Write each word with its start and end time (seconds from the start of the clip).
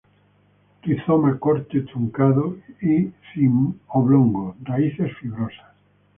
Rizoma 0.81 1.37
corto 1.37 1.77
y 1.77 1.85
truncado 1.85 2.57
u 2.81 3.75
oblongo; 3.91 4.55
raíces 4.63 5.11
fibrosas. 5.19 5.69